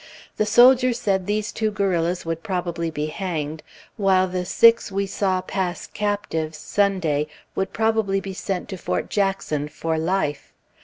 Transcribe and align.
The 0.37 0.47
soldier 0.47 0.93
said 0.93 1.27
these 1.27 1.51
two 1.51 1.69
guerrillas 1.69 2.25
would 2.25 2.41
probably 2.41 2.89
be 2.89 3.05
hanged, 3.05 3.61
while 3.97 4.27
the 4.27 4.45
six 4.45 4.91
we 4.91 5.05
saw 5.05 5.41
pass 5.41 5.85
captives, 5.85 6.57
Sunday, 6.57 7.27
would 7.53 7.71
probably 7.71 8.19
be 8.19 8.33
sent 8.33 8.67
to 8.69 8.77
Fort 8.77 9.11
Jackson 9.11 9.67
for 9.69 9.99
life. 9.99 10.53